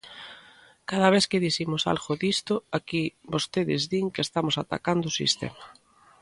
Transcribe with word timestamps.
Cada 0.89 1.09
vez 1.15 1.25
que 1.31 1.43
dicimos 1.47 1.81
algo 1.91 2.11
disto 2.25 2.55
aquí 2.77 3.03
vostedes 3.33 3.81
din 3.91 4.05
que 4.13 4.25
estamos 4.27 4.55
atacando 4.63 5.05
o 5.07 5.17
sistema. 5.21 5.63